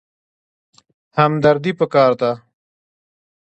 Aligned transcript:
همدردي 1.17 1.71
پکار 1.79 2.11
ده 2.19 2.31